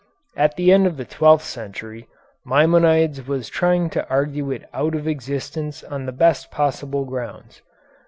[0.35, 2.07] At the end of the twelfth century
[2.43, 7.61] Maimonides was trying to argue it out of existence on the best possible grounds.